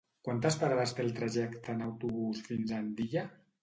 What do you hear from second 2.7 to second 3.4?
a Andilla?